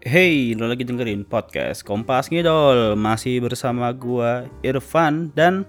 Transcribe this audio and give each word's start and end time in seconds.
Hey, 0.00 0.58
lo 0.58 0.66
lagi 0.66 0.82
dengerin 0.82 1.22
podcast 1.22 1.86
Kompas 1.86 2.34
Ngidol. 2.34 2.98
Masih 2.98 3.38
bersama 3.38 3.94
gua 3.94 4.50
Irfan 4.66 5.30
dan 5.38 5.62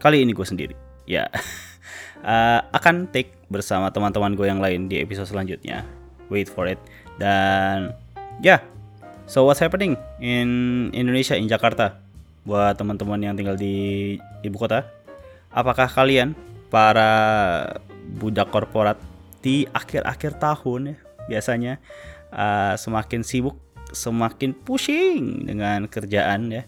kali 0.00 0.24
ini 0.24 0.32
gue 0.32 0.46
sendiri. 0.48 0.74
Ya, 1.04 1.28
uh, 2.24 2.64
akan 2.78 3.12
take 3.12 3.36
bersama 3.52 3.92
teman-teman 3.92 4.32
gue 4.32 4.48
yang 4.48 4.64
lain 4.64 4.88
di 4.88 5.02
episode 5.04 5.28
selanjutnya. 5.28 5.84
Wait 6.32 6.48
for 6.48 6.64
it. 6.64 6.80
Dan 7.20 7.92
ya, 8.40 8.56
yeah, 8.56 8.60
so 9.28 9.44
what's 9.44 9.60
happening 9.60 9.92
in 10.24 10.88
Indonesia, 10.96 11.36
in 11.36 11.44
Jakarta? 11.44 12.00
Buat 12.48 12.80
teman-teman 12.80 13.20
yang 13.20 13.36
tinggal 13.36 13.60
di 13.60 14.16
ibu 14.40 14.56
kota 14.56 14.88
Apakah 15.52 15.90
kalian 15.90 16.32
para 16.70 17.12
budak 18.16 18.48
korporat 18.54 18.96
di 19.42 19.66
akhir-akhir 19.74 20.38
tahun 20.38 20.94
ya 20.94 20.96
biasanya 21.30 21.78
uh, 22.34 22.74
semakin 22.74 23.22
sibuk, 23.22 23.54
semakin 23.94 24.50
pusing 24.50 25.46
dengan 25.46 25.86
kerjaan 25.86 26.50
ya. 26.50 26.64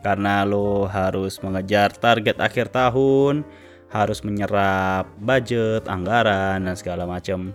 Karena 0.00 0.46
lo 0.48 0.88
harus 0.88 1.42
mengejar 1.44 1.92
target 1.92 2.40
akhir 2.40 2.72
tahun, 2.72 3.44
harus 3.92 4.24
menyerap 4.24 5.10
budget, 5.20 5.84
anggaran 5.90 6.64
dan 6.64 6.76
segala 6.78 7.04
macam. 7.04 7.52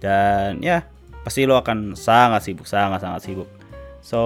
Dan 0.00 0.64
ya, 0.64 0.88
pasti 1.26 1.44
lo 1.44 1.60
akan 1.60 1.92
sangat 1.92 2.48
sibuk, 2.48 2.64
sangat-sangat 2.64 3.20
sibuk. 3.20 3.50
So, 4.00 4.22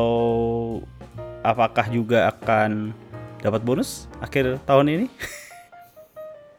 apakah 1.43 1.91
juga 1.91 2.31
akan 2.31 2.95
dapat 3.43 3.67
bonus 3.67 4.07
akhir 4.23 4.63
tahun 4.63 4.87
ini? 4.95 5.07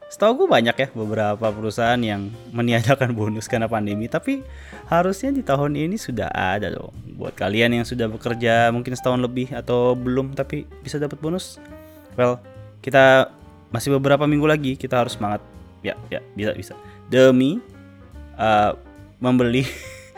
Setahu 0.07 0.43
gue 0.43 0.47
banyak 0.47 0.75
ya 0.75 0.87
beberapa 0.95 1.51
perusahaan 1.51 1.99
yang 1.99 2.31
meniadakan 2.55 3.11
bonus 3.11 3.51
karena 3.51 3.67
pandemi, 3.67 4.07
tapi 4.07 4.39
harusnya 4.87 5.35
di 5.35 5.43
tahun 5.43 5.75
ini 5.75 5.99
sudah 5.99 6.31
ada 6.31 6.71
loh. 6.71 6.95
Buat 7.19 7.35
kalian 7.35 7.75
yang 7.75 7.83
sudah 7.83 8.07
bekerja 8.07 8.71
mungkin 8.71 8.95
setahun 8.95 9.19
lebih 9.19 9.51
atau 9.51 9.99
belum 9.99 10.31
tapi 10.31 10.63
bisa 10.79 10.95
dapat 10.95 11.19
bonus. 11.19 11.59
Well, 12.15 12.39
kita 12.79 13.27
masih 13.67 13.99
beberapa 13.99 14.23
minggu 14.23 14.47
lagi, 14.47 14.79
kita 14.79 15.03
harus 15.03 15.19
semangat. 15.19 15.43
Ya, 15.83 15.99
ya, 16.07 16.23
bisa 16.39 16.55
bisa. 16.55 16.73
Demi 17.11 17.59
uh, 18.39 18.79
membeli 19.19 19.67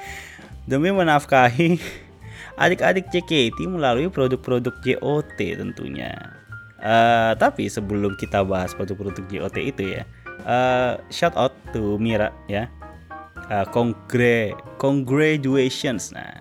demi 0.70 0.94
menafkahi 0.94 1.82
adik-adik 2.64 3.10
JKT 3.10 3.66
melalui 3.66 4.06
produk-produk 4.14 4.78
JOT 4.86 5.40
tentunya. 5.40 6.39
Uh, 6.80 7.36
tapi 7.36 7.68
sebelum 7.68 8.16
kita 8.16 8.40
bahas 8.48 8.72
produk-produk 8.72 9.28
JOT 9.28 9.58
itu 9.60 10.00
ya, 10.00 10.04
uh, 10.48 10.96
shout 11.12 11.36
out 11.36 11.52
to 11.76 12.00
Mira 12.00 12.32
ya. 12.48 12.72
Uh, 13.50 13.66
congre 13.74 14.56
congratulations. 14.80 16.16
Nah, 16.16 16.40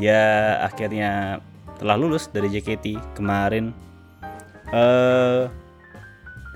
dia 0.00 0.58
akhirnya 0.64 1.38
telah 1.78 1.96
lulus 1.98 2.26
dari 2.30 2.50
JKT 2.50 3.14
kemarin. 3.14 3.70
Uh, 4.74 5.46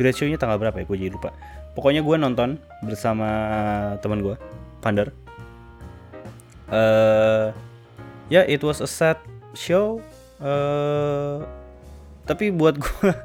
grad 0.01 0.15
show-nya 0.15 0.39
tanggal 0.41 0.59
berapa 0.59 0.83
ya? 0.83 0.85
Gue 0.87 0.99
jadi 0.99 1.15
lupa. 1.15 1.31
Pokoknya 1.79 2.03
gue 2.03 2.17
nonton 2.19 2.59
bersama 2.83 3.29
teman 4.03 4.27
gue, 4.27 4.35
Pander. 4.83 5.15
Uh, 6.67 7.55
ya, 8.27 8.43
yeah, 8.43 8.45
it 8.51 8.59
was 8.67 8.83
a 8.83 8.91
sad 8.91 9.19
show. 9.55 10.03
Uh, 10.43 11.47
tapi 12.29 12.53
buat 12.53 12.77
gua 12.77 13.17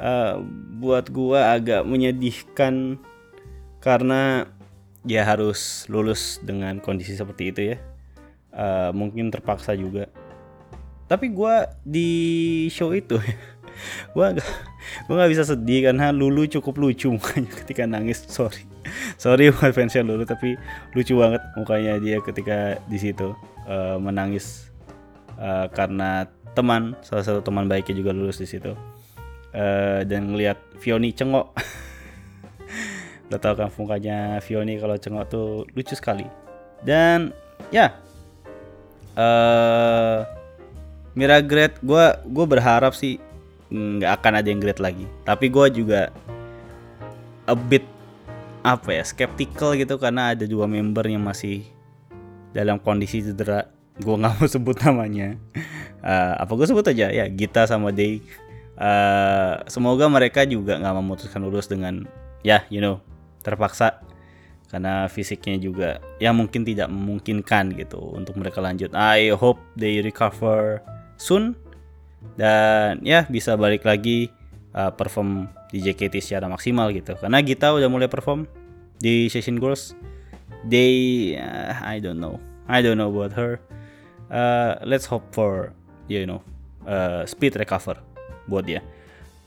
uh, 0.00 0.40
buat 0.82 1.12
gua 1.12 1.52
agak 1.52 1.84
menyedihkan 1.84 2.96
karena 3.84 4.48
ya 5.04 5.26
harus 5.26 5.84
lulus 5.92 6.40
dengan 6.40 6.80
kondisi 6.80 7.12
seperti 7.12 7.52
itu 7.52 7.60
ya. 7.74 7.78
Uh, 8.52 8.90
mungkin 8.96 9.28
terpaksa 9.28 9.76
juga. 9.76 10.08
Tapi 11.06 11.28
gua 11.28 11.68
di 11.84 12.08
show 12.72 12.96
itu 12.96 13.20
gua 14.16 14.32
gak 14.32 14.72
gue 15.06 15.14
nggak 15.14 15.32
bisa 15.32 15.44
sedih 15.46 15.88
karena 15.90 16.10
Lulu 16.10 16.46
cukup 16.46 16.78
lucu 16.78 17.08
mukanya 17.14 17.52
ketika 17.64 17.86
nangis. 17.86 18.24
Sorry. 18.26 18.64
Sorry 19.16 19.54
buat 19.54 19.72
fansnya 19.72 20.02
Lulu 20.02 20.26
tapi 20.26 20.58
lucu 20.92 21.16
banget 21.16 21.42
mukanya 21.54 21.96
dia 22.02 22.18
ketika 22.20 22.76
di 22.90 22.98
situ 22.98 23.32
uh, 23.66 23.96
menangis 23.98 24.68
uh, 25.38 25.70
karena 25.70 26.28
teman 26.52 26.96
salah 27.00 27.24
satu 27.24 27.40
teman 27.40 27.66
baiknya 27.66 27.96
juga 27.98 28.10
lulus 28.14 28.40
di 28.40 28.48
situ. 28.48 28.72
Uh, 29.52 30.00
dan 30.08 30.32
ngelihat 30.32 30.56
Fioni 30.80 31.12
cengok. 31.12 31.52
Udah 33.28 33.40
tau 33.40 33.54
kan 33.56 33.68
mukanya 33.72 34.40
Fioni 34.40 34.80
kalau 34.80 34.96
cengok 34.96 35.24
tuh 35.28 35.48
lucu 35.76 35.92
sekali. 35.96 36.24
Dan 36.84 37.32
ya. 37.68 37.96
Uh, 39.12 40.24
Mira 41.12 41.44
Great 41.44 41.76
gue 41.84 42.04
gue 42.24 42.46
berharap 42.48 42.96
sih 42.96 43.20
nggak 43.72 44.12
akan 44.20 44.32
ada 44.40 44.48
yang 44.48 44.60
great 44.60 44.80
lagi. 44.80 45.04
Tapi 45.24 45.52
gue 45.52 45.66
juga 45.84 46.08
a 47.44 47.52
bit 47.56 47.84
apa 48.62 48.94
ya 48.94 49.02
skeptical 49.02 49.74
gitu 49.74 49.98
karena 49.98 50.32
ada 50.32 50.46
dua 50.46 50.70
member 50.70 51.02
yang 51.04 51.20
masih 51.20 51.66
dalam 52.54 52.78
kondisi 52.78 53.20
cedera 53.24 53.66
gue 54.00 54.14
nggak 54.16 54.34
mau 54.40 54.48
sebut 54.48 54.76
namanya. 54.80 55.36
Uh, 56.00 56.34
apa 56.40 56.52
gue 56.56 56.66
sebut 56.68 56.86
aja? 56.88 57.12
Ya 57.12 57.28
Gita 57.28 57.68
sama 57.68 57.92
Day 57.92 58.24
uh, 58.78 59.62
semoga 59.68 60.08
mereka 60.08 60.42
juga 60.48 60.80
nggak 60.80 60.96
memutuskan 60.96 61.40
lulus 61.44 61.68
dengan 61.68 62.06
ya 62.46 62.64
you 62.72 62.80
know 62.80 63.02
terpaksa. 63.44 64.00
Karena 64.72 65.04
fisiknya 65.04 65.60
juga 65.60 66.00
ya 66.16 66.32
mungkin 66.32 66.64
tidak 66.64 66.88
memungkinkan 66.88 67.76
gitu 67.76 68.00
untuk 68.16 68.40
mereka 68.40 68.64
lanjut. 68.64 68.88
I 68.96 69.28
hope 69.36 69.60
they 69.76 70.00
recover 70.00 70.80
soon. 71.20 71.52
Dan 72.40 73.04
ya 73.04 73.28
bisa 73.28 73.58
balik 73.58 73.84
lagi 73.84 74.32
uh, 74.72 74.88
perform 74.88 75.52
di 75.68 75.84
JKT 75.84 76.24
secara 76.24 76.48
maksimal 76.48 76.88
gitu. 76.96 77.12
Karena 77.20 77.44
Gita 77.44 77.68
udah 77.76 77.90
mulai 77.92 78.08
perform 78.08 78.48
di 78.96 79.28
Session 79.28 79.60
Girls. 79.60 79.92
They 80.64 81.36
uh, 81.36 81.76
I 81.84 82.00
don't 82.00 82.16
know. 82.16 82.40
I 82.64 82.80
don't 82.80 82.96
know 82.96 83.12
about 83.12 83.36
her 83.36 83.60
uh, 84.32 84.80
let's 84.82 85.04
hope 85.04 85.28
for 85.30 85.76
you 86.08 86.24
know 86.24 86.40
uh, 86.88 87.22
speed 87.28 87.54
recover 87.60 88.00
buat 88.48 88.64
dia. 88.64 88.80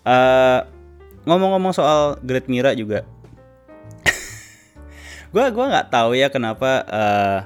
Uh, 0.05 0.61
ngomong-ngomong 1.25 1.73
soal 1.73 2.21
Great 2.21 2.45
Mira 2.45 2.77
juga, 2.77 3.01
gue 5.33 5.45
gua 5.49 5.65
nggak 5.73 5.89
tahu 5.89 6.13
ya 6.13 6.29
kenapa 6.29 6.85
uh, 6.85 7.39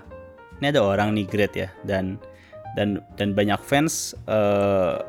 ini 0.60 0.76
ada 0.76 0.84
orang 0.84 1.16
nih 1.16 1.26
Great 1.26 1.54
ya 1.56 1.72
dan 1.88 2.20
dan 2.76 3.00
dan 3.16 3.32
banyak 3.32 3.58
fans 3.64 4.14
uh, 4.28 5.00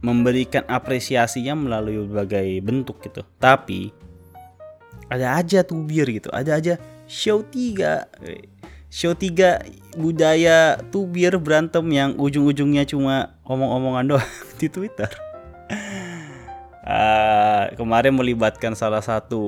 memberikan 0.00 0.62
apresiasinya 0.70 1.58
melalui 1.58 1.98
berbagai 2.06 2.62
bentuk 2.62 3.02
gitu. 3.02 3.26
Tapi 3.42 3.90
ada 5.10 5.36
aja 5.36 5.66
tuh 5.66 5.82
bir 5.84 6.06
gitu, 6.08 6.30
ada 6.32 6.56
aja 6.56 6.78
show 7.04 7.44
tiga 7.44 8.08
show 8.94 9.10
3 9.10 9.98
budaya 9.98 10.78
tubir 10.94 11.34
berantem 11.42 11.82
yang 11.90 12.14
ujung-ujungnya 12.14 12.86
cuma 12.86 13.34
omong-omongan 13.42 14.14
doang 14.14 14.30
di 14.62 14.70
Twitter. 14.70 15.10
Uh, 16.84 17.74
kemarin 17.74 18.14
melibatkan 18.14 18.78
salah 18.78 19.02
satu 19.02 19.42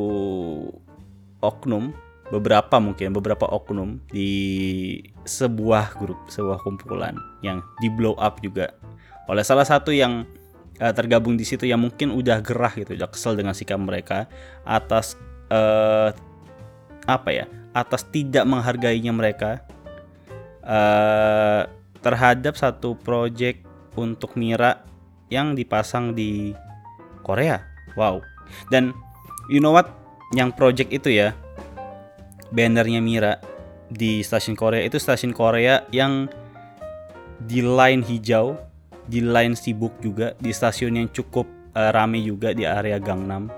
oknum, 1.38 1.94
beberapa 2.34 2.82
mungkin 2.82 3.14
beberapa 3.14 3.46
oknum 3.46 4.02
di 4.10 4.98
sebuah 5.22 5.94
grup, 5.94 6.18
sebuah 6.26 6.58
kumpulan 6.66 7.14
yang 7.46 7.62
di 7.78 7.86
blow 7.86 8.18
up 8.18 8.42
juga 8.42 8.74
oleh 9.30 9.46
salah 9.46 9.68
satu 9.68 9.94
yang 9.94 10.26
uh, 10.82 10.90
tergabung 10.90 11.38
di 11.38 11.46
situ 11.46 11.70
yang 11.70 11.86
mungkin 11.86 12.10
udah 12.10 12.42
gerah 12.42 12.74
gitu, 12.74 12.98
udah 12.98 13.10
kesel 13.14 13.38
dengan 13.38 13.54
sikap 13.54 13.78
mereka 13.78 14.26
atas 14.66 15.14
uh, 15.52 16.10
apa 17.06 17.30
ya 17.30 17.46
atas 17.76 18.08
tidak 18.08 18.48
menghargainya 18.48 19.12
mereka 19.12 19.60
uh, 20.64 21.68
terhadap 22.00 22.56
satu 22.56 22.96
project 22.96 23.60
untuk 24.00 24.32
Mira 24.40 24.80
yang 25.28 25.52
dipasang 25.52 26.16
di 26.16 26.56
Korea. 27.20 27.60
Wow. 28.00 28.24
Dan 28.72 28.96
you 29.52 29.60
know 29.60 29.76
what? 29.76 29.92
Yang 30.32 30.56
project 30.56 30.90
itu 30.90 31.12
ya 31.12 31.36
bannernya 32.48 33.04
Mira 33.04 33.36
di 33.86 34.24
stasiun 34.24 34.56
Korea 34.56 34.82
itu 34.82 34.96
stasiun 34.96 35.36
Korea 35.36 35.84
yang 35.92 36.26
di 37.36 37.60
line 37.60 38.00
hijau, 38.02 38.56
di 39.04 39.20
line 39.20 39.52
sibuk 39.54 39.92
juga, 40.00 40.32
di 40.40 40.50
stasiun 40.50 40.98
yang 40.98 41.08
cukup 41.12 41.46
uh, 41.76 41.92
rame 41.92 42.24
juga 42.24 42.56
di 42.56 42.64
area 42.64 42.96
Gangnam. 42.96 43.52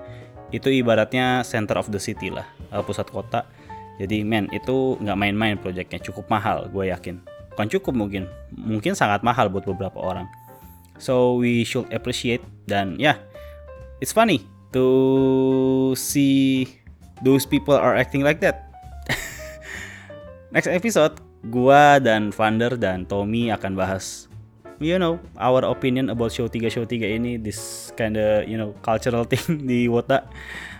Itu 0.49 0.67
ibaratnya 0.69 1.45
center 1.45 1.77
of 1.77 1.89
the 1.93 2.01
city 2.01 2.33
lah, 2.33 2.45
uh, 2.73 2.81
pusat 2.81 3.07
kota 3.09 3.45
jadi 3.99 4.23
men 4.23 4.47
itu 4.55 4.95
nggak 5.03 5.17
main-main 5.19 5.59
proyeknya 5.59 5.99
cukup 5.99 6.31
mahal 6.31 6.71
gue 6.71 6.87
yakin. 6.87 7.19
Bukan 7.51 7.67
cukup 7.67 7.93
mungkin, 7.93 8.23
mungkin 8.55 8.95
sangat 8.95 9.19
mahal 9.19 9.51
buat 9.51 9.67
beberapa 9.67 9.99
orang. 9.99 10.25
So 10.95 11.35
we 11.35 11.67
should 11.67 11.91
appreciate 11.91 12.39
dan 12.63 12.95
ya 12.95 13.13
yeah, 13.13 13.17
it's 13.99 14.15
funny 14.15 14.47
to 14.71 15.91
see 15.99 16.71
those 17.19 17.43
people 17.43 17.75
are 17.75 17.99
acting 17.99 18.23
like 18.23 18.39
that. 18.39 18.71
Next 20.55 20.71
episode, 20.71 21.19
gua 21.51 21.99
dan 21.99 22.31
Vander 22.31 22.79
dan 22.79 23.03
Tommy 23.03 23.51
akan 23.51 23.75
bahas 23.75 24.31
you 24.79 24.95
know 24.95 25.19
our 25.35 25.67
opinion 25.67 26.07
about 26.07 26.31
show 26.31 26.47
3 26.47 26.71
show 26.71 26.87
3 26.87 27.19
ini 27.19 27.35
this 27.35 27.91
kinda 27.99 28.47
you 28.47 28.55
know 28.55 28.71
cultural 28.79 29.27
thing 29.31 29.67
di 29.67 29.91
Wota. 29.91 30.23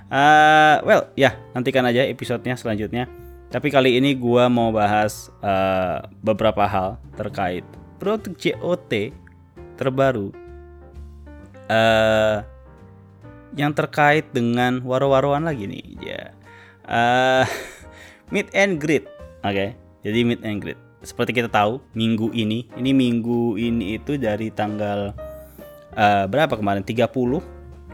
Uh, 0.10 0.82
well, 0.90 1.06
ya, 1.14 1.30
yeah, 1.30 1.34
nantikan 1.54 1.86
aja 1.86 2.02
episodenya 2.02 2.58
selanjutnya. 2.58 3.06
Tapi 3.54 3.70
kali 3.70 3.98
ini 4.02 4.18
gua 4.18 4.50
mau 4.50 4.74
bahas 4.74 5.30
uh, 5.46 6.02
beberapa 6.26 6.66
hal 6.66 6.98
terkait 7.14 7.66
produk 8.02 8.34
JOT 8.34 9.14
terbaru. 9.78 10.34
Uh, 11.70 12.42
yang 13.54 13.74
terkait 13.74 14.26
dengan 14.34 14.82
waro-waroan 14.82 15.46
lagi 15.46 15.70
nih 15.70 15.86
ya. 16.02 16.34
Uh, 16.90 17.46
meet 18.34 18.50
and 18.58 18.82
greet 18.82 19.06
oke? 19.46 19.54
Okay? 19.54 19.78
jadi 20.02 20.26
meet 20.26 20.42
and 20.42 20.58
greet. 20.62 20.80
Seperti 21.06 21.38
kita 21.38 21.54
tahu 21.54 21.78
minggu 21.94 22.34
ini 22.34 22.66
ini 22.78 22.92
minggu 22.98 23.62
ini 23.62 24.02
itu 24.02 24.18
dari 24.18 24.50
tanggal 24.50 25.14
uh, 25.94 26.26
berapa 26.26 26.58
kemarin? 26.58 26.82
30 26.82 27.06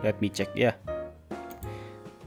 let 0.03 0.15
me 0.23 0.31
check 0.31 0.51
ya 0.56 0.75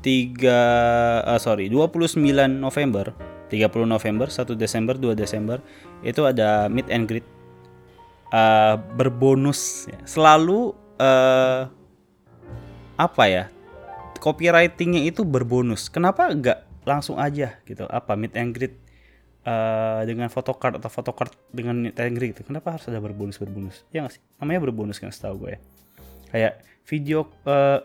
3 0.08 1.28
uh, 1.28 1.36
sorry 1.36 1.68
29 1.68 2.16
November. 2.48 3.12
30 3.48 3.88
November 3.88 4.28
1 4.28 4.44
Desember 4.60 4.96
2 4.96 5.16
Desember 5.16 5.60
itu 6.04 6.20
ada 6.24 6.68
meet 6.68 6.88
and 6.92 7.08
greet 7.08 7.24
uh, 8.32 8.76
berbonus. 8.96 9.88
Selalu 10.04 10.72
uh, 11.00 11.68
apa 12.96 13.24
ya 13.28 13.44
copywritingnya 14.20 15.08
itu 15.08 15.24
berbonus. 15.24 15.88
Kenapa 15.88 16.28
nggak 16.28 16.84
langsung 16.88 17.16
aja 17.16 17.56
gitu? 17.64 17.88
Apa 17.88 18.16
meet 18.16 18.36
and 18.36 18.52
greet 18.52 18.76
uh, 19.48 20.04
dengan 20.04 20.28
photocard 20.28 20.76
atau 20.76 20.92
photocard 20.92 21.32
dengan 21.52 21.88
meet 21.88 21.96
and 21.96 22.16
greet 22.16 22.36
gitu? 22.36 22.44
Kenapa 22.48 22.76
harus 22.76 22.84
ada 22.88 23.00
berbonus 23.00 23.40
berbonus 23.40 23.84
ya 23.92 24.04
nggak 24.04 24.12
sih? 24.16 24.22
Namanya 24.40 24.60
berbonus 24.68 25.00
kan 25.00 25.08
setahu 25.08 25.48
gue 25.48 25.50
ya. 25.56 25.60
Kayak 26.28 26.52
video 26.84 27.32
uh, 27.48 27.80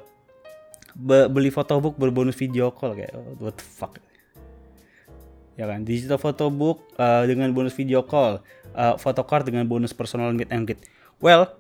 be 0.94 1.28
beli 1.30 1.50
photobook 1.50 1.98
berbonus 1.98 2.38
video 2.38 2.70
call 2.70 2.94
kayak 2.98 3.14
oh, 3.14 3.38
what 3.42 3.58
the 3.58 3.66
fuck? 3.66 3.98
Ya 5.54 5.70
kan? 5.70 5.86
Digital 5.86 6.18
photobook 6.18 6.82
uh, 6.98 7.26
dengan 7.30 7.54
bonus 7.54 7.78
video 7.78 8.02
call 8.02 8.42
uh, 8.74 8.98
photocard 8.98 9.46
dengan 9.46 9.66
bonus 9.70 9.94
personal 9.94 10.34
meet 10.34 10.50
and 10.50 10.66
greet 10.66 10.82
well 11.22 11.54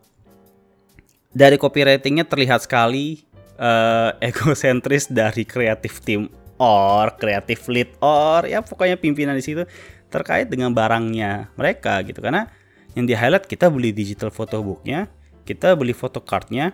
dari 1.33 1.57
copywritingnya 1.57 2.29
terlihat 2.29 2.65
sekali 2.65 3.25
uh, 3.57 4.13
egosentris 4.21 5.09
dari 5.09 5.45
kreatif 5.45 6.01
tim 6.05 6.29
or 6.61 7.09
kreatif 7.17 7.65
lead 7.69 7.89
or 8.01 8.45
ya 8.45 8.61
pokoknya 8.61 8.97
pimpinan 8.97 9.33
di 9.37 9.43
situ 9.45 9.65
terkait 10.13 10.45
dengan 10.45 10.69
barangnya 10.69 11.49
mereka 11.57 11.97
gitu. 12.05 12.21
Karena 12.21 12.45
yang 12.93 13.09
di 13.09 13.17
highlight 13.17 13.49
kita 13.49 13.69
beli 13.73 13.89
digital 13.89 14.29
photobooknya 14.29 15.09
kita 15.43 15.73
beli 15.73 15.91
photocardnya 15.97 16.71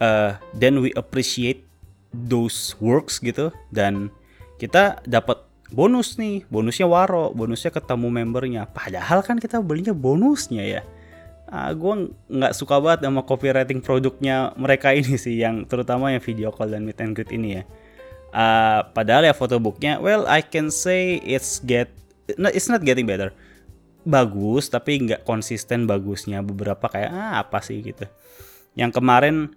uh, 0.00 0.40
then 0.56 0.80
we 0.80 0.88
appreciate 0.96 1.63
those 2.14 2.78
works 2.78 3.18
gitu 3.18 3.50
dan 3.74 4.14
kita 4.62 5.02
dapat 5.04 5.42
bonus 5.74 6.14
nih 6.14 6.46
bonusnya 6.46 6.86
waro 6.86 7.34
bonusnya 7.34 7.74
ketemu 7.74 8.08
membernya. 8.08 8.62
Padahal 8.70 9.26
kan 9.26 9.42
kita 9.42 9.58
belinya 9.58 9.90
bonusnya 9.90 10.62
ya. 10.62 10.82
Ah, 11.50 11.70
gue 11.74 12.14
nggak 12.30 12.54
suka 12.56 12.80
banget 12.80 13.06
sama 13.06 13.22
copywriting 13.22 13.82
produknya 13.82 14.54
mereka 14.56 14.94
ini 14.94 15.18
sih 15.18 15.38
yang 15.38 15.66
terutama 15.68 16.14
yang 16.14 16.22
video 16.22 16.54
call 16.54 16.70
dan 16.70 16.86
meet 16.86 16.98
and 17.02 17.18
greet 17.18 17.30
ini 17.34 17.60
ya. 17.60 17.62
Uh, 18.34 18.82
padahal 18.90 19.22
ya 19.22 19.30
photobooknya 19.30 20.02
well 20.02 20.26
I 20.26 20.42
can 20.42 20.66
say 20.66 21.22
it's 21.22 21.62
get 21.62 21.86
it's 22.26 22.70
not 22.70 22.82
getting 22.82 23.06
better. 23.06 23.34
Bagus 24.06 24.70
tapi 24.70 25.02
nggak 25.04 25.26
konsisten 25.26 25.86
bagusnya. 25.86 26.40
Beberapa 26.40 26.86
kayak 26.90 27.10
ah 27.12 27.42
apa 27.42 27.62
sih? 27.62 27.82
gitu. 27.82 28.06
Yang 28.74 28.98
kemarin 28.98 29.54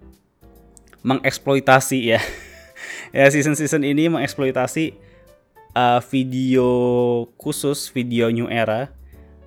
mengeksploitasi 1.02 1.98
ya 2.14 2.20
ya 3.12 3.28
season 3.32 3.56
season 3.56 3.84
ini 3.84 4.08
mengeksploitasi 4.12 4.96
uh, 5.76 6.00
video 6.04 6.68
khusus 7.36 7.88
video 7.92 8.28
new 8.28 8.48
era 8.48 8.92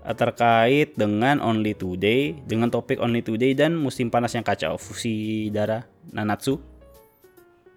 Eh, 0.02 0.18
terkait 0.18 0.98
dengan 0.98 1.38
Only 1.38 1.78
Today, 1.78 2.34
dengan 2.50 2.74
topik 2.74 2.98
Only 2.98 3.22
Today 3.22 3.54
dan 3.54 3.78
musim 3.78 4.10
panas 4.10 4.34
yang 4.34 4.42
kacau, 4.42 4.74
fusi 4.81 5.46
darah 5.54 5.86
Nanatsu 6.10 6.58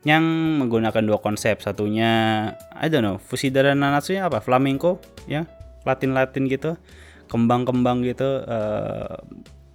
yang 0.09 0.25
menggunakan 0.57 1.05
dua 1.05 1.21
konsep. 1.21 1.61
Satunya 1.61 2.49
I 2.73 2.89
don't 2.89 3.05
know, 3.05 3.21
fusi 3.21 3.53
darah 3.53 3.77
Nanatsu 3.77 4.17
nya 4.17 4.33
apa? 4.33 4.41
Flamenco 4.41 5.05
ya, 5.29 5.45
Latin-Latin 5.85 6.49
gitu. 6.49 6.81
Kembang-kembang 7.29 8.01
gitu 8.09 8.41
uh, 8.41 9.21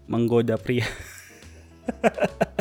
menggoda 0.10 0.58
pria. 0.58 0.90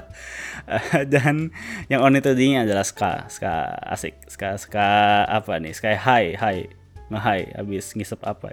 dan 1.12 1.50
yang 1.88 2.04
Only 2.04 2.20
Today 2.20 2.54
nya 2.56 2.68
adalah 2.68 2.84
ska, 2.84 3.26
ska 3.32 3.78
asik, 3.88 4.14
ska 4.28 4.60
ska 4.60 4.88
apa 5.24 5.56
nih? 5.58 5.72
Sky 5.72 5.96
high, 5.96 6.36
high, 6.36 6.68
nge-high 7.08 7.56
habis 7.56 7.92
ngisep 7.96 8.20
apa. 8.24 8.52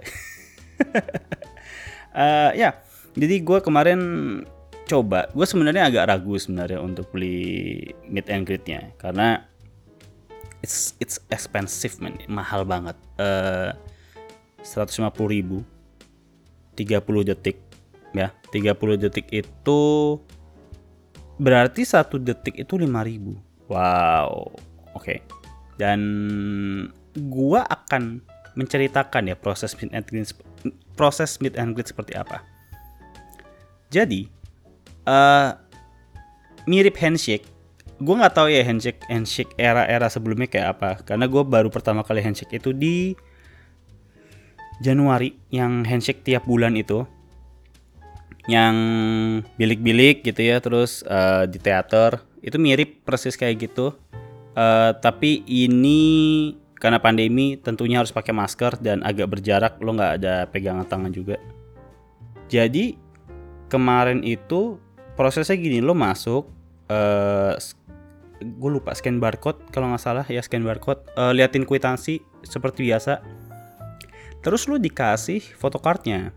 uh, 2.16 2.50
ya 2.60 2.76
jadi 3.16 3.40
gue 3.40 3.58
kemarin 3.64 4.00
coba 4.86 5.26
gue 5.34 5.46
sebenarnya 5.48 5.90
agak 5.90 6.04
ragu 6.06 6.38
sebenarnya 6.38 6.78
untuk 6.78 7.10
beli 7.10 7.90
meet 8.06 8.30
and 8.30 8.46
greetnya 8.46 8.94
karena 9.00 9.42
it's 10.62 10.94
it's 11.02 11.18
expensive 11.32 11.98
man 11.98 12.14
mahal 12.30 12.62
banget 12.62 12.94
uh, 13.18 13.74
150 14.62 15.10
ribu 15.26 15.66
30 16.78 17.02
detik 17.34 17.58
ya 18.14 18.30
30 18.52 19.02
detik 19.02 19.26
itu 19.32 19.80
berarti 21.36 21.84
satu 21.84 22.16
detik 22.16 22.56
itu 22.56 22.80
5000 22.80 23.68
wow 23.68 24.48
oke 24.48 24.56
okay. 24.96 25.20
dan 25.76 26.00
gua 27.16 27.64
akan 27.68 28.20
menceritakan 28.56 29.28
ya 29.30 29.36
proses 29.36 29.76
meet 29.76 29.92
and 29.92 30.04
greet 30.08 30.32
proses 30.96 31.36
meet 31.44 31.54
and 31.60 31.76
greet 31.76 31.92
seperti 31.92 32.16
apa. 32.16 32.42
Jadi 33.92 34.26
uh, 35.06 35.54
mirip 36.66 36.96
handshake. 36.98 37.46
Gue 37.96 38.12
nggak 38.16 38.34
tahu 38.36 38.48
ya 38.52 38.64
handshake 38.64 39.00
handshake 39.08 39.52
era-era 39.60 40.08
sebelumnya 40.08 40.48
kayak 40.48 40.68
apa. 40.80 40.90
Karena 41.04 41.28
gue 41.28 41.42
baru 41.44 41.68
pertama 41.68 42.02
kali 42.02 42.24
handshake 42.24 42.56
itu 42.56 42.72
di 42.72 43.12
Januari 44.80 45.32
yang 45.52 45.84
handshake 45.84 46.24
tiap 46.24 46.44
bulan 46.44 46.76
itu 46.76 47.04
yang 48.46 48.76
bilik-bilik 49.58 50.22
gitu 50.22 50.38
ya 50.38 50.62
terus 50.62 51.02
uh, 51.06 51.50
di 51.50 51.58
teater 51.58 52.22
itu 52.42 52.56
mirip 52.62 53.02
persis 53.02 53.34
kayak 53.34 53.70
gitu. 53.70 53.94
Uh, 54.56 54.94
tapi 55.02 55.44
ini 55.44 56.54
karena 56.78 57.02
pandemi 57.02 57.58
tentunya 57.58 58.00
harus 58.00 58.14
pakai 58.14 58.32
masker 58.32 58.78
dan 58.78 59.02
agak 59.02 59.28
berjarak 59.28 59.82
lo 59.82 59.92
nggak 59.98 60.12
ada 60.22 60.34
pegangan 60.46 60.86
tangan 60.86 61.10
juga. 61.10 61.36
Jadi 62.46 62.94
kemarin 63.66 64.22
itu 64.22 64.78
prosesnya 65.18 65.58
gini 65.58 65.82
lo 65.82 65.98
masuk 65.98 66.46
uh, 66.86 67.58
gue 68.36 68.70
lupa 68.70 68.92
scan 68.94 69.18
barcode 69.18 69.58
kalau 69.74 69.90
nggak 69.90 70.02
salah 70.02 70.26
ya 70.28 70.44
scan 70.44 70.62
barcode 70.62 71.02
uh, 71.18 71.34
liatin 71.34 71.66
kwitansi 71.66 72.22
seperti 72.46 72.86
biasa. 72.86 73.24
Terus 74.44 74.70
lo 74.70 74.78
dikasih 74.78 75.42
photocardnya 75.58 76.30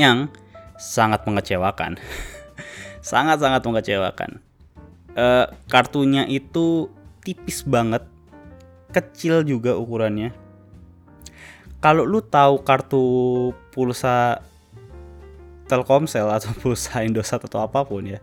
yang 0.00 0.32
sangat 0.82 1.22
mengecewakan 1.22 1.94
sangat 3.00 3.38
sangat 3.38 3.62
mengecewakan 3.62 4.42
uh, 5.14 5.46
kartunya 5.70 6.26
itu 6.26 6.90
tipis 7.22 7.62
banget 7.62 8.02
kecil 8.92 9.42
juga 9.42 9.74
ukurannya. 9.74 10.34
Kalau 11.82 12.06
lu 12.06 12.22
tahu 12.22 12.62
kartu 12.62 13.04
pulsa 13.74 14.38
Telkomsel 15.66 16.28
atau 16.28 16.52
pulsa 16.60 17.02
Indosat 17.02 17.42
atau 17.48 17.64
apa 17.64 17.82
pun 17.82 18.04
ya, 18.06 18.20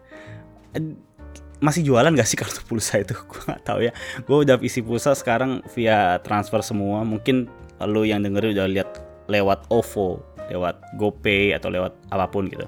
masih 1.60 1.84
jualan 1.84 2.14
gak 2.14 2.30
sih 2.30 2.38
kartu 2.40 2.62
pulsa 2.64 3.02
itu? 3.02 3.18
Gue 3.30 3.42
nggak 3.44 3.64
tahu 3.66 3.80
ya. 3.84 3.92
Gue 4.24 4.38
udah 4.48 4.56
isi 4.64 4.80
pulsa 4.86 5.18
sekarang 5.18 5.66
via 5.76 6.22
transfer 6.24 6.62
semua. 6.64 7.04
Mungkin 7.04 7.50
lu 7.84 8.06
yang 8.06 8.24
dengerin 8.24 8.56
udah 8.56 8.68
lihat 8.70 8.90
lewat 9.28 9.68
OVO, 9.68 10.24
lewat 10.50 10.98
GoPay 10.98 11.54
atau 11.54 11.70
lewat 11.70 11.94
apa 12.10 12.26
pun 12.28 12.50
gitu. 12.50 12.66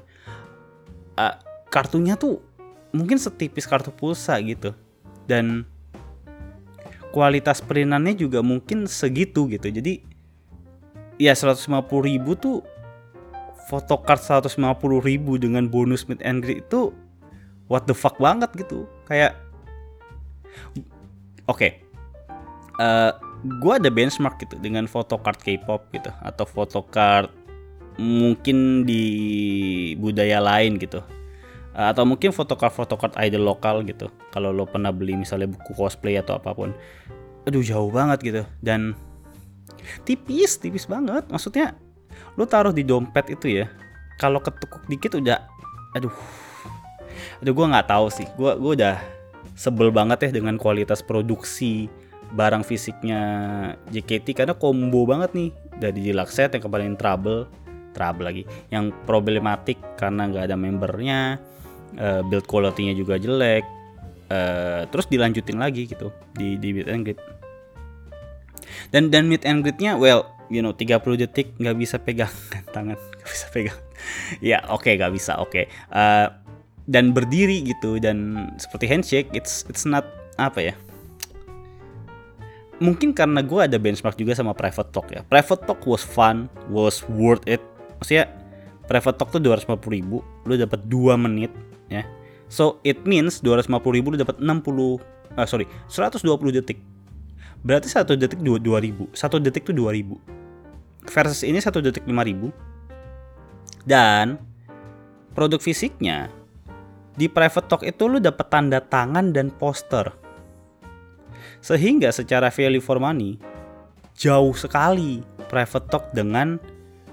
Uh, 1.17 1.35
kartunya 1.73 2.15
tuh 2.15 2.39
mungkin 2.93 3.17
setipis 3.17 3.65
kartu 3.65 3.89
pulsa 3.89 4.37
gitu. 4.39 4.77
Dan 5.25 5.65
kualitas 7.11 7.59
perintannya 7.59 8.15
juga 8.15 8.39
mungkin 8.39 8.87
segitu 8.87 9.45
gitu 9.51 9.67
jadi 9.67 9.99
ya 11.19 11.35
150 11.35 11.67
ribu 12.01 12.33
tuh 12.39 12.63
photocard 13.67 14.23
150 14.23 14.57
ribu 15.03 15.35
dengan 15.37 15.67
bonus 15.67 16.07
meet 16.07 16.23
and 16.23 16.41
greet 16.41 16.65
itu 16.65 16.95
what 17.67 17.85
the 17.85 17.93
fuck 17.93 18.17
banget 18.17 18.49
gitu 18.55 18.87
kayak 19.05 19.35
oke 21.51 21.59
okay. 21.59 21.83
uh, 22.79 23.13
gue 23.43 23.73
ada 23.75 23.91
benchmark 23.91 24.39
gitu 24.41 24.55
dengan 24.57 24.87
photocard 24.87 25.37
K-pop 25.43 25.91
gitu 25.91 26.09
atau 26.23 26.45
photocard 26.47 27.29
mungkin 27.99 28.87
di 28.87 29.03
budaya 29.99 30.39
lain 30.39 30.79
gitu. 30.79 31.03
Uh, 31.71 31.87
atau 31.95 32.03
mungkin 32.03 32.35
photocard 32.35 32.75
photocard 32.75 33.15
idol 33.19 33.47
lokal 33.47 33.83
gitu. 33.87 34.11
Kalau 34.35 34.51
lo 34.51 34.67
pernah 34.67 34.91
beli 34.91 35.15
misalnya 35.15 35.47
buku 35.47 35.71
cosplay 35.75 36.19
atau 36.19 36.35
apa 36.35 36.51
pun. 36.51 36.75
Aduh 37.47 37.63
jauh 37.63 37.87
banget 37.91 38.19
gitu. 38.23 38.43
Dan 38.59 38.95
tipis 40.03 40.59
tipis 40.59 40.87
banget. 40.87 41.27
Maksudnya 41.31 41.75
lo 42.35 42.43
taruh 42.47 42.75
di 42.75 42.83
dompet 42.83 43.35
itu 43.35 43.63
ya 43.63 43.67
kalau 44.19 44.37
ketukuk 44.43 44.83
dikit 44.85 45.17
udah 45.17 45.39
aduh. 45.95 46.13
Aduh 47.39 47.53
gue 47.55 47.65
nggak 47.71 47.87
tahu 47.87 48.07
sih. 48.11 48.27
Gue 48.35 48.53
gue 48.59 48.71
udah 48.77 48.99
sebel 49.55 49.89
banget 49.89 50.29
ya 50.29 50.41
dengan 50.43 50.59
kualitas 50.59 50.99
produksi 50.99 51.87
barang 52.31 52.63
fisiknya 52.63 53.21
JKT 53.91 54.35
karena 54.35 54.53
combo 54.55 55.07
banget 55.07 55.31
nih. 55.33 55.49
Dari 55.81 55.99
Jilaxet 56.11 56.53
yang 56.53 56.61
kemarin 56.61 56.93
trouble 56.93 57.49
trouble 57.91 58.27
lagi. 58.27 58.43
Yang 58.73 58.95
problematik 59.05 59.77
karena 59.95 60.27
nggak 60.27 60.51
ada 60.51 60.57
membernya 60.57 61.39
uh, 61.99 62.21
build 62.25 62.47
quality-nya 62.47 62.95
juga 62.95 63.19
jelek 63.19 63.81
uh, 64.31 64.81
terus 64.87 65.05
dilanjutin 65.11 65.59
lagi 65.59 65.87
gitu 65.89 66.09
di 66.35 66.55
di 66.55 66.71
meet 66.71 66.87
and 66.87 67.03
greet. 67.03 67.19
Dan 68.91 69.11
dan 69.11 69.27
meet 69.27 69.43
and 69.43 69.63
greetnya 69.63 69.99
well 69.99 70.31
you 70.51 70.63
know 70.63 70.75
30 70.75 70.99
detik 71.19 71.55
nggak 71.59 71.75
bisa 71.79 71.95
pegang 71.99 72.31
tangan 72.75 72.95
nggak 72.95 73.29
bisa 73.29 73.47
pegang. 73.51 73.79
Ya 74.41 74.65
oke 74.65 74.89
okay, 74.89 74.93
nggak 74.97 75.13
bisa 75.13 75.37
oke. 75.37 75.53
Okay. 75.53 75.65
uh, 75.93 76.25
eh, 76.25 76.27
dan 76.89 77.13
berdiri 77.13 77.61
gitu 77.61 78.01
dan 78.01 78.49
seperti 78.57 78.89
handshake 78.89 79.29
it's 79.37 79.61
it's 79.69 79.85
not 79.85 80.03
apa 80.41 80.73
ya? 80.73 80.75
Mungkin 82.81 83.13
karena 83.13 83.45
gue 83.45 83.61
ada 83.61 83.77
benchmark 83.77 84.17
juga 84.17 84.33
sama 84.33 84.57
private 84.57 84.89
talk 84.89 85.13
ya. 85.13 85.21
Private 85.21 85.69
talk 85.69 85.85
was 85.85 86.01
fun 86.01 86.49
was 86.65 87.05
worth 87.05 87.45
it 87.45 87.61
maksudnya 88.01 88.25
private 88.89 89.15
talk 89.21 89.29
tuh 89.29 89.37
250 89.37 89.77
ribu 89.93 90.25
lu 90.49 90.57
dapat 90.57 90.81
2 90.89 91.15
menit 91.21 91.53
ya. 91.87 92.01
So 92.51 92.81
it 92.83 93.05
means 93.07 93.39
250 93.39 93.69
ribu 93.93 94.11
lu 94.11 94.17
dapat 94.17 94.41
60 94.41 94.49
uh, 95.37 95.47
sorry 95.47 95.69
120 95.87 96.25
detik. 96.57 96.81
Berarti 97.61 97.93
satu 97.93 98.17
detik 98.17 98.41
2 98.41 98.57
2000 98.57 99.13
satu 99.13 99.37
detik 99.37 99.69
tuh 99.69 99.77
2000 99.77 100.17
versus 101.13 101.45
ini 101.45 101.61
satu 101.61 101.77
detik 101.77 102.03
5000 102.09 102.49
dan 103.85 104.41
produk 105.37 105.61
fisiknya 105.61 106.27
di 107.15 107.29
private 107.29 107.67
talk 107.69 107.83
itu 107.85 108.09
lu 108.09 108.17
dapat 108.17 108.49
tanda 108.49 108.81
tangan 108.81 109.29
dan 109.29 109.53
poster. 109.53 110.09
Sehingga 111.61 112.09
secara 112.09 112.49
value 112.49 112.81
for 112.81 112.97
money 112.97 113.37
jauh 114.17 114.53
sekali 114.57 115.21
private 115.45 115.87
talk 115.89 116.05
dengan 116.13 116.57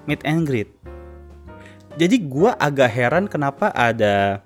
meet 0.09 0.25
and 0.25 0.49
greet. 0.49 0.73
Jadi 2.00 2.25
gue 2.25 2.50
agak 2.57 2.88
heran 2.88 3.29
kenapa 3.29 3.69
ada 3.77 4.41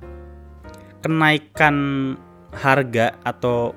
kenaikan 1.07 1.77
harga 2.51 3.15
atau 3.23 3.73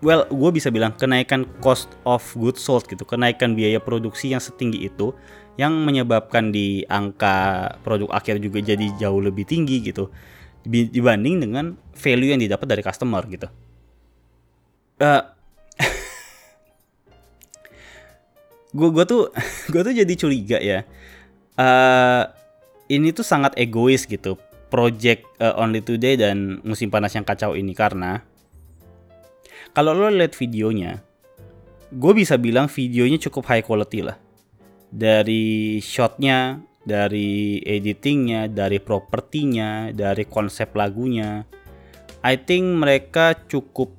well 0.00 0.24
gue 0.30 0.50
bisa 0.54 0.70
bilang 0.70 0.94
kenaikan 0.94 1.42
cost 1.58 1.90
of 2.06 2.22
goods 2.38 2.62
sold 2.62 2.86
gitu 2.86 3.02
kenaikan 3.02 3.58
biaya 3.58 3.82
produksi 3.82 4.30
yang 4.32 4.42
setinggi 4.42 4.86
itu 4.88 5.12
yang 5.58 5.74
menyebabkan 5.82 6.54
di 6.54 6.86
angka 6.86 7.66
produk 7.82 8.14
akhir 8.14 8.38
juga 8.38 8.62
jadi 8.62 8.94
jauh 8.96 9.18
lebih 9.18 9.42
tinggi 9.42 9.82
gitu 9.82 10.08
dibanding 10.68 11.42
dengan 11.42 11.74
value 11.96 12.34
yang 12.34 12.40
didapat 12.42 12.66
dari 12.68 12.82
customer 12.84 13.22
gitu. 13.30 13.48
Uh, 14.98 15.22
gue 18.72 18.88
gue 18.92 19.04
tuh 19.08 19.32
gue 19.72 19.80
tuh 19.80 19.94
jadi 19.94 20.14
curiga 20.18 20.58
ya. 20.60 20.84
Uh, 21.58 22.28
ini 22.88 23.10
tuh 23.12 23.26
sangat 23.26 23.56
egois 23.58 24.06
gitu 24.06 24.38
project 24.68 25.26
uh, 25.40 25.56
only 25.58 25.80
today 25.80 26.14
dan 26.14 26.60
musim 26.62 26.92
panas 26.92 27.12
yang 27.16 27.24
kacau 27.24 27.56
ini 27.56 27.72
karena 27.74 28.22
kalau 29.72 29.96
lo 29.96 30.08
lihat 30.12 30.36
videonya 30.36 31.00
gue 31.88 32.12
bisa 32.12 32.36
bilang 32.36 32.68
videonya 32.68 33.16
cukup 33.28 33.48
high 33.48 33.64
quality 33.64 34.04
lah. 34.04 34.16
Dari 34.88 35.76
shotnya 35.84 36.64
dari 36.88 37.60
editingnya 37.60 38.48
dari 38.48 38.80
propertinya 38.80 39.92
dari 39.92 40.24
konsep 40.24 40.72
lagunya. 40.72 41.44
I 42.24 42.34
think 42.40 42.64
mereka 42.80 43.36
cukup 43.46 43.92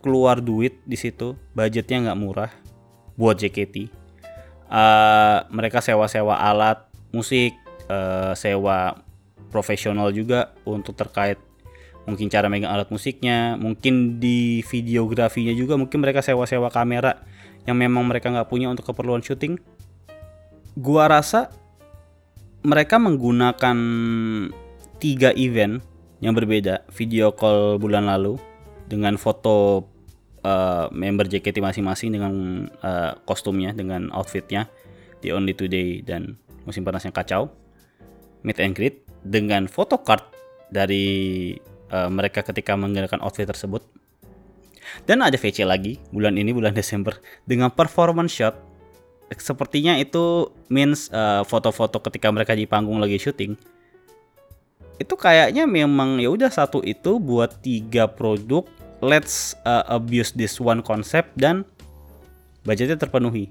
keluar 0.00 0.40
duit 0.40 0.80
di 0.88 0.96
situ 0.96 1.36
budgetnya 1.52 2.08
nggak 2.08 2.20
murah 2.20 2.50
buat 3.20 3.36
JKT 3.36 3.99
uh, 4.70 5.44
mereka 5.50 5.82
sewa-sewa 5.82 6.38
alat 6.38 6.86
musik, 7.10 7.58
uh, 7.90 8.32
sewa 8.38 9.02
profesional 9.50 10.14
juga 10.14 10.54
untuk 10.62 10.94
terkait 10.94 11.36
mungkin 12.06 12.32
cara 12.32 12.46
megang 12.48 12.72
alat 12.72 12.88
musiknya, 12.88 13.58
mungkin 13.60 14.22
di 14.22 14.64
videografinya 14.64 15.52
juga 15.52 15.76
mungkin 15.76 16.00
mereka 16.00 16.24
sewa-sewa 16.24 16.72
kamera 16.72 17.20
yang 17.68 17.76
memang 17.76 18.06
mereka 18.08 18.32
nggak 18.32 18.48
punya 18.48 18.72
untuk 18.72 18.88
keperluan 18.88 19.20
syuting. 19.20 19.60
Gua 20.78 21.10
rasa 21.10 21.52
mereka 22.64 22.96
menggunakan 22.96 23.76
tiga 25.00 25.32
event 25.36 25.80
yang 26.20 26.36
berbeda 26.36 26.84
video 26.92 27.32
call 27.32 27.80
bulan 27.80 28.08
lalu 28.08 28.36
dengan 28.86 29.16
foto 29.16 29.86
uh, 30.44 30.88
member 30.92 31.28
JKT 31.28 31.60
masing-masing 31.60 32.10
dengan 32.12 32.32
uh, 32.80 33.16
kostumnya, 33.28 33.72
dengan 33.76 34.08
outfitnya 34.12 34.68
di 35.20 35.32
Only 35.32 35.52
Today 35.52 36.00
dan 36.00 36.36
musim 36.64 36.84
panas 36.84 37.04
yang 37.04 37.14
kacau, 37.14 37.52
meet 38.44 38.60
and 38.60 38.72
greet 38.76 39.04
dengan 39.20 39.68
photocard 39.68 40.24
dari 40.72 41.56
uh, 41.92 42.08
mereka 42.08 42.40
ketika 42.44 42.76
menggunakan 42.76 43.20
outfit 43.20 43.48
tersebut. 43.48 43.84
Dan 45.06 45.22
ada 45.22 45.36
VC 45.36 45.62
lagi 45.62 46.00
bulan 46.10 46.34
ini 46.40 46.50
bulan 46.50 46.74
Desember 46.78 47.16
dengan 47.44 47.70
performance 47.72 48.32
shot. 48.32 48.56
Sepertinya 49.30 49.94
itu 49.94 50.50
means 50.66 51.06
foto-foto 51.46 52.02
uh, 52.02 52.04
ketika 52.10 52.34
mereka 52.34 52.50
di 52.50 52.66
panggung 52.66 52.98
lagi 52.98 53.14
syuting. 53.14 53.54
Itu 54.98 55.14
kayaknya 55.14 55.70
memang 55.70 56.18
ya 56.18 56.34
udah 56.34 56.50
satu 56.50 56.82
itu 56.82 57.22
buat 57.22 57.62
tiga 57.62 58.10
produk 58.10 58.66
let's 59.00 59.56
uh, 59.64 59.84
abuse 59.88 60.32
this 60.36 60.60
one 60.60 60.84
concept 60.84 61.32
dan 61.36 61.64
budgetnya 62.64 63.00
terpenuhi. 63.00 63.48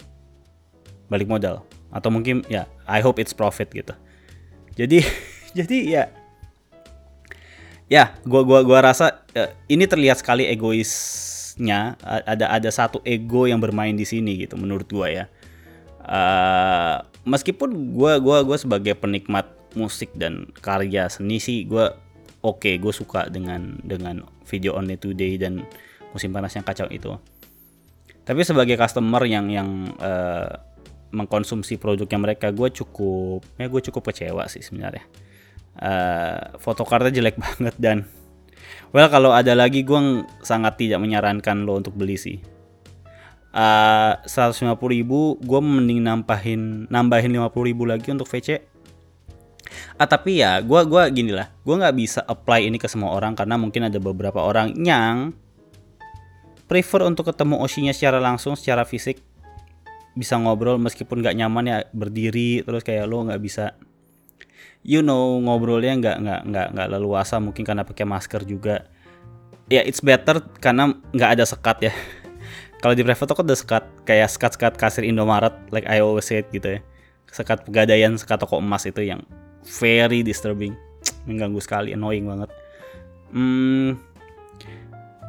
Balik 1.10 1.30
modal. 1.30 1.66
Atau 1.90 2.14
mungkin 2.14 2.46
ya 2.48 2.70
I 2.86 3.02
hope 3.02 3.18
it's 3.18 3.34
profit 3.34 3.70
gitu. 3.74 3.94
Jadi 4.78 5.04
jadi 5.58 5.78
ya. 5.86 6.04
Ya 7.90 8.14
gua 8.22 8.46
gua 8.46 8.62
gua 8.62 8.86
rasa 8.86 9.26
uh, 9.34 9.50
ini 9.66 9.90
terlihat 9.90 10.22
sekali 10.22 10.46
egoisnya. 10.46 11.98
Ada 12.06 12.54
ada 12.54 12.70
satu 12.70 13.02
ego 13.02 13.50
yang 13.50 13.58
bermain 13.58 13.98
di 13.98 14.06
sini 14.06 14.46
gitu 14.46 14.54
menurut 14.56 14.86
gua 14.86 15.10
ya. 15.10 15.26
Uh, 16.06 17.02
meskipun 17.26 17.98
gua 17.98 18.22
gua 18.22 18.46
gua 18.46 18.58
sebagai 18.62 18.94
penikmat 18.94 19.50
musik 19.74 20.14
dan 20.14 20.50
karya 20.62 21.10
seni 21.10 21.42
sih 21.42 21.66
gua 21.66 21.98
oke 22.44 22.64
okay, 22.64 22.76
gue 22.80 22.94
suka 22.94 23.28
dengan 23.28 23.76
dengan 23.84 24.24
video 24.48 24.76
only 24.80 24.96
today 24.96 25.36
dan 25.36 25.64
musim 26.16 26.32
panas 26.34 26.56
yang 26.56 26.66
kacau 26.66 26.88
itu. 26.90 27.16
Tapi 28.24 28.42
sebagai 28.46 28.78
customer 28.78 29.26
yang 29.26 29.50
yang 29.50 29.90
uh, 29.98 30.54
mengkonsumsi 31.10 31.82
produknya 31.82 32.22
mereka 32.22 32.54
gue 32.54 32.70
cukup 32.70 33.42
ya 33.58 33.66
gue 33.66 33.82
cukup 33.90 34.14
kecewa 34.14 34.46
sih 34.46 34.62
sebenarnya. 34.62 35.06
Uh, 35.80 36.60
fotokartnya 36.60 37.10
jelek 37.10 37.40
banget 37.44 37.76
dan 37.80 37.98
well 38.94 39.08
kalau 39.10 39.34
ada 39.34 39.58
lagi 39.58 39.82
gue 39.82 40.26
sangat 40.46 40.78
tidak 40.78 41.02
menyarankan 41.02 41.66
lo 41.66 41.82
untuk 41.82 41.98
beli 41.98 42.16
sih. 42.16 42.38
Uh, 43.50 44.14
150 44.30 44.78
ribu 44.78 45.42
gue 45.42 45.58
mending 45.58 46.06
nambahin 46.06 46.86
nambahin 46.86 47.34
50 47.34 47.50
ribu 47.66 47.90
lagi 47.90 48.14
untuk 48.14 48.30
VC 48.30 48.62
ah 50.00 50.08
tapi 50.08 50.40
ya 50.40 50.64
gue 50.64 50.82
gua 50.88 51.12
gini 51.12 51.36
lah. 51.36 51.52
Gue 51.68 51.76
nggak 51.76 51.96
bisa 52.00 52.24
apply 52.24 52.72
ini 52.72 52.80
ke 52.80 52.88
semua 52.88 53.12
orang 53.12 53.36
karena 53.36 53.60
mungkin 53.60 53.92
ada 53.92 54.00
beberapa 54.00 54.40
orang 54.40 54.72
yang 54.80 55.36
prefer 56.72 57.04
untuk 57.04 57.28
ketemu 57.28 57.60
Oshinya 57.60 57.92
secara 57.92 58.24
langsung 58.24 58.56
secara 58.56 58.88
fisik 58.88 59.20
bisa 60.16 60.40
ngobrol 60.40 60.80
meskipun 60.80 61.20
nggak 61.20 61.36
nyaman 61.36 61.66
ya 61.68 61.78
berdiri 61.92 62.64
terus 62.64 62.82
kayak 62.82 63.08
lo 63.08 63.28
nggak 63.28 63.42
bisa 63.42 63.78
you 64.88 65.04
know 65.04 65.36
ngobrolnya 65.44 65.96
nggak 66.00 66.18
nggak 66.24 66.42
nggak 66.48 66.68
nggak 66.76 66.88
leluasa 66.96 67.38
mungkin 67.44 67.68
karena 67.68 67.84
pakai 67.84 68.08
masker 68.08 68.48
juga. 68.48 68.88
Ya 69.70 69.86
it's 69.86 70.02
better 70.02 70.42
karena 70.64 70.96
nggak 71.12 71.30
ada 71.36 71.44
sekat 71.44 71.92
ya. 71.92 71.94
Kalau 72.82 72.96
di 72.96 73.04
private 73.04 73.28
toko 73.28 73.44
ada 73.44 73.58
sekat 73.60 73.84
kayak 74.08 74.32
sekat-sekat 74.32 74.74
kasir 74.80 75.04
Indomaret 75.04 75.52
like 75.76 75.86
I 75.86 76.00
always 76.00 76.26
say 76.26 76.40
it 76.40 76.48
gitu 76.56 76.78
ya. 76.78 76.82
Sekat 77.28 77.68
pegadaian 77.68 78.16
sekat 78.16 78.40
toko 78.40 78.64
emas 78.64 78.88
itu 78.88 79.04
yang 79.04 79.22
very 79.66 80.24
disturbing. 80.24 80.76
Mengganggu 81.28 81.60
sekali 81.64 81.96
annoying 81.96 82.28
banget. 82.28 82.50
Hmm, 83.30 84.02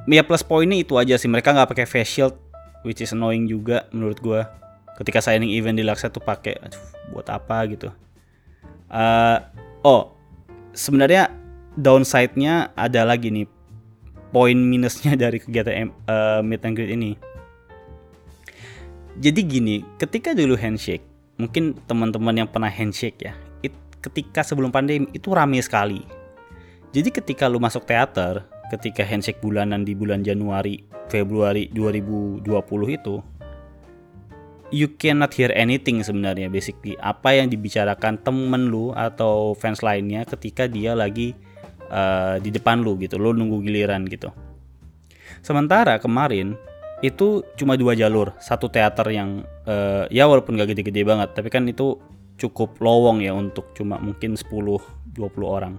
ya 0.08 0.24
plus 0.24 0.40
poinnya 0.40 0.80
itu 0.80 0.96
aja 0.96 1.16
sih. 1.20 1.28
Mereka 1.28 1.52
nggak 1.52 1.70
pakai 1.70 1.86
face 1.86 2.18
shield 2.18 2.34
which 2.82 3.04
is 3.04 3.12
annoying 3.12 3.44
juga 3.44 3.84
menurut 3.92 4.16
gue 4.20 4.40
ketika 5.00 5.20
signing 5.20 5.52
event 5.52 5.76
di 5.76 5.84
Laksa 5.84 6.08
tuh 6.08 6.24
pakai 6.24 6.56
buat 7.12 7.28
apa 7.28 7.56
gitu. 7.68 7.88
Uh, 8.90 9.38
oh 9.84 10.12
sebenarnya 10.72 11.30
downside-nya 11.76 12.72
ada 12.76 13.04
lagi 13.04 13.32
nih. 13.32 13.46
Poin 14.30 14.56
minusnya 14.56 15.18
dari 15.22 15.42
kegiatan 15.42 15.90
uh, 16.08 16.40
meet 16.40 16.64
and 16.64 16.74
greet 16.76 16.92
ini. 16.94 17.12
Jadi 19.20 19.40
gini 19.44 19.76
ketika 20.00 20.32
dulu 20.32 20.56
handshake 20.56 21.04
mungkin 21.36 21.76
teman-teman 21.88 22.44
yang 22.44 22.48
pernah 22.48 22.68
handshake 22.68 23.20
ya 23.20 23.32
ketika 24.00 24.40
sebelum 24.44 24.72
pandemi 24.72 25.06
itu 25.12 25.32
rame 25.32 25.60
sekali. 25.60 26.02
Jadi 26.90 27.08
ketika 27.14 27.46
lu 27.46 27.62
masuk 27.62 27.86
teater 27.86 28.42
ketika 28.70 29.06
handshake 29.06 29.38
bulanan 29.38 29.82
di 29.86 29.94
bulan 29.94 30.22
Januari 30.26 30.82
Februari 31.10 31.66
2020 31.74 32.46
itu 32.94 33.18
you 34.70 34.94
cannot 34.98 35.34
hear 35.34 35.50
anything 35.54 36.00
sebenarnya 36.00 36.46
basically. 36.48 36.94
Apa 37.02 37.36
yang 37.36 37.50
dibicarakan 37.50 38.22
temen 38.22 38.70
lu 38.70 38.94
atau 38.94 39.54
fans 39.58 39.82
lainnya 39.82 40.22
ketika 40.24 40.70
dia 40.70 40.94
lagi 40.94 41.34
uh, 41.90 42.38
di 42.38 42.50
depan 42.54 42.80
lu 42.80 42.96
gitu 42.98 43.18
lu 43.18 43.34
nunggu 43.34 43.62
giliran 43.66 44.06
gitu. 44.06 44.30
Sementara 45.42 45.98
kemarin 45.98 46.54
itu 47.02 47.42
cuma 47.58 47.74
dua 47.74 47.98
jalur. 47.98 48.34
Satu 48.38 48.70
teater 48.70 49.06
yang 49.10 49.42
uh, 49.66 50.06
ya 50.08 50.30
walaupun 50.30 50.56
gak 50.56 50.74
gede-gede 50.74 51.02
banget 51.02 51.34
tapi 51.34 51.50
kan 51.50 51.66
itu 51.66 51.98
cukup 52.40 52.80
lowong 52.80 53.20
ya 53.20 53.36
untuk 53.36 53.76
cuma 53.76 54.00
mungkin 54.00 54.34
10-20 54.34 54.80
orang. 55.44 55.76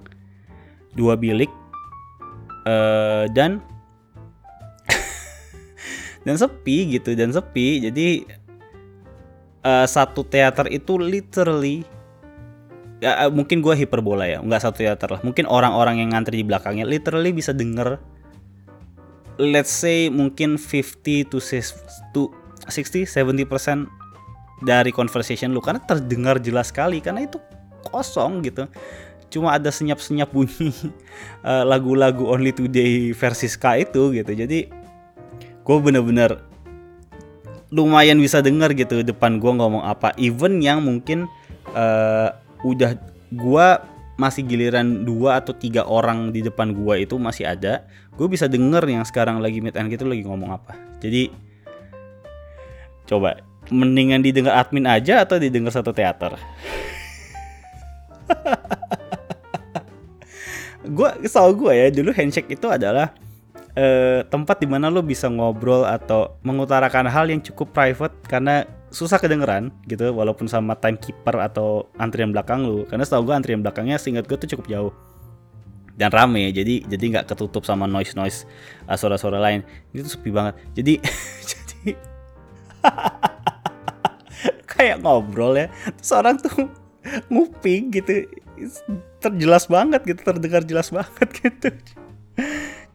Dua 0.94 1.18
bilik 1.18 1.50
uh, 2.70 3.26
dan 3.34 3.66
dan 6.26 6.36
sepi 6.38 7.02
gitu 7.02 7.18
dan 7.18 7.34
sepi. 7.34 7.90
Jadi 7.90 8.08
uh, 9.66 9.88
satu 9.90 10.22
teater 10.22 10.70
itu 10.70 11.02
literally 11.02 11.82
ya 13.02 13.26
uh, 13.26 13.32
mungkin 13.34 13.66
gue 13.66 13.74
hiperbola 13.74 14.30
ya 14.30 14.38
nggak 14.46 14.62
satu 14.62 14.86
teater 14.86 15.10
lah. 15.10 15.22
Mungkin 15.26 15.50
orang-orang 15.50 16.06
yang 16.06 16.14
ngantri 16.14 16.40
di 16.40 16.46
belakangnya 16.46 16.86
literally 16.86 17.34
bisa 17.34 17.50
denger 17.50 17.98
let's 19.42 19.74
say 19.74 20.06
mungkin 20.14 20.62
50 20.62 21.34
to 21.34 21.42
60 21.42 22.30
70 22.70 23.50
dari 24.62 24.94
conversation 24.94 25.52
lu 25.52 25.60
karena 25.60 25.82
terdengar 25.82 26.38
jelas 26.38 26.70
sekali 26.70 27.02
karena 27.02 27.26
itu 27.26 27.42
kosong 27.90 28.46
gitu. 28.46 28.70
Cuma 29.32 29.56
ada 29.56 29.72
senyap-senyap 29.72 30.30
bunyi 30.30 30.70
uh, 31.42 31.64
lagu-lagu 31.72 32.28
Only 32.30 32.54
Today 32.54 33.12
versi 33.16 33.50
Ska 33.50 33.82
itu 33.82 34.14
gitu. 34.14 34.32
Jadi 34.32 34.70
gue 35.62 35.78
bener-bener 35.82 36.42
lumayan 37.72 38.20
bisa 38.20 38.44
denger 38.44 38.76
gitu 38.76 39.02
depan 39.02 39.42
gue 39.42 39.52
ngomong 39.52 39.82
apa. 39.82 40.14
Even 40.22 40.62
yang 40.62 40.84
mungkin 40.86 41.26
uh, 41.74 42.30
udah 42.62 43.00
gue 43.32 43.68
masih 44.20 44.46
giliran 44.46 45.08
dua 45.08 45.42
atau 45.42 45.56
tiga 45.56 45.88
orang 45.88 46.30
di 46.30 46.46
depan 46.46 46.78
gue 46.78 47.10
itu 47.10 47.18
masih 47.18 47.50
ada 47.50 47.90
gue 48.14 48.28
bisa 48.30 48.46
denger 48.46 48.86
yang 48.86 49.02
sekarang 49.02 49.42
lagi 49.42 49.64
meet 49.64 49.74
and 49.80 49.90
gitu 49.90 50.06
lagi 50.06 50.22
ngomong 50.22 50.52
apa. 50.54 50.78
Jadi 51.02 51.32
coba 53.10 53.42
mendingan 53.72 54.20
didengar 54.22 54.60
admin 54.60 54.86
aja 54.86 55.24
atau 55.24 55.40
didengar 55.40 55.72
satu 55.72 55.96
teater? 55.96 56.36
Gue 60.82 61.10
soal 61.30 61.54
gue 61.54 61.74
ya 61.78 61.88
dulu 61.94 62.10
handshake 62.10 62.58
itu 62.58 62.66
adalah 62.66 63.14
uh, 63.78 64.26
tempat 64.28 64.58
di 64.60 64.68
mana 64.68 64.90
lo 64.90 65.06
bisa 65.06 65.30
ngobrol 65.30 65.86
atau 65.86 66.36
mengutarakan 66.42 67.08
hal 67.08 67.30
yang 67.30 67.40
cukup 67.40 67.72
private 67.72 68.16
karena 68.26 68.66
susah 68.92 69.22
kedengeran 69.22 69.72
gitu 69.88 70.12
walaupun 70.12 70.52
sama 70.52 70.76
timekeeper 70.76 71.40
atau 71.40 71.88
antrian 71.96 72.36
belakang 72.36 72.68
lu 72.68 72.84
karena 72.90 73.08
setahu 73.08 73.32
gue 73.32 73.36
antrian 73.38 73.64
belakangnya 73.64 73.96
singkat 73.96 74.28
gue 74.28 74.38
tuh 74.42 74.50
cukup 74.58 74.68
jauh. 74.68 74.94
Dan 75.96 76.10
rame 76.10 76.50
jadi 76.50 76.82
jadi 76.88 77.04
nggak 77.14 77.26
ketutup 77.30 77.62
sama 77.62 77.86
noise 77.86 78.18
noise 78.18 78.50
uh, 78.90 78.98
suara-suara 78.98 79.38
lain. 79.38 79.62
Itu 79.94 80.10
sepi 80.10 80.34
banget. 80.34 80.58
Jadi 80.74 80.98
jadi 81.52 81.94
kayak 84.82 84.98
ngobrol 85.06 85.54
ya. 85.54 85.70
Terus 86.02 86.12
orang 86.18 86.36
tuh 86.42 86.54
nguping 87.32 87.94
gitu. 87.94 88.26
Terjelas 89.22 89.70
banget 89.70 90.02
gitu 90.06 90.22
terdengar 90.26 90.66
jelas 90.66 90.90
banget 90.90 91.30
gitu. 91.46 91.70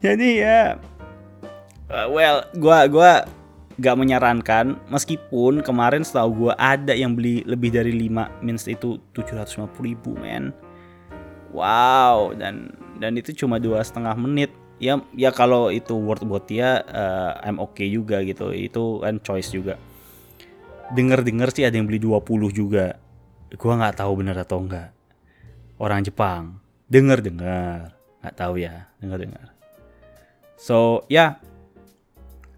Jadi 0.03 0.42
ya 0.42 0.79
uh, 1.90 2.07
well 2.11 2.42
gua 2.59 2.90
gua 2.90 3.12
gak 3.79 3.96
menyarankan. 3.99 4.75
Meskipun 4.90 5.62
kemarin 5.62 6.03
setahu 6.03 6.51
gua 6.51 6.55
ada 6.59 6.92
yang 6.92 7.14
beli 7.14 7.46
lebih 7.46 7.70
dari 7.70 7.94
5 7.94 8.42
mins 8.42 8.66
itu 8.66 8.99
750 9.14 9.70
ribu 9.87 10.18
men. 10.18 10.51
Wow 11.55 12.35
dan 12.35 12.75
dan 13.01 13.16
itu 13.16 13.33
cuma 13.33 13.62
dua 13.62 13.81
setengah 13.87 14.18
menit. 14.18 14.51
Ya 14.77 15.01
ya 15.16 15.33
kalau 15.33 15.72
itu 15.72 15.96
worth 15.96 16.20
buat 16.29 16.44
dia 16.44 16.85
uh, 16.90 17.40
I'm 17.40 17.57
okay 17.62 17.88
juga 17.88 18.20
gitu. 18.27 18.53
Itu 18.53 19.01
kan 19.01 19.22
choice 19.25 19.49
juga 19.55 19.81
denger 20.94 21.27
denger 21.27 21.49
sih 21.51 21.64
ada 21.66 21.75
yang 21.75 21.88
beli 21.88 21.99
20 21.99 22.53
juga. 22.53 22.99
Gua 23.57 23.75
nggak 23.79 24.03
tahu 24.03 24.12
bener 24.20 24.37
atau 24.38 24.62
enggak 24.62 24.92
orang 25.81 26.05
Jepang. 26.05 26.61
Denger 26.87 27.18
dengar 27.25 27.96
nggak 28.22 28.37
tahu 28.37 28.61
ya. 28.61 28.90
Denger 29.01 29.18
dengar 29.27 29.46
so 30.57 31.05
ya. 31.07 31.14
Yeah, 31.14 31.31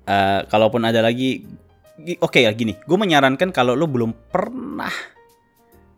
uh, 0.09 0.41
kalaupun 0.49 0.87
ada 0.87 1.03
lagi 1.03 1.45
oke 1.99 2.31
okay 2.31 2.47
ya 2.47 2.53
gini. 2.55 2.79
Gue 2.87 2.97
menyarankan 2.97 3.51
kalau 3.51 3.75
lo 3.75 3.91
belum 3.91 4.15
pernah 4.31 4.93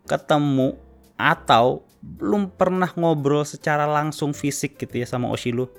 ketemu 0.09 0.75
atau 1.15 1.85
belum 2.01 2.57
pernah 2.57 2.89
ngobrol 2.97 3.45
secara 3.45 3.85
langsung 3.85 4.33
fisik 4.33 4.81
gitu 4.81 5.05
ya 5.05 5.05
sama 5.05 5.29
Oshi 5.29 5.53
lo 5.53 5.69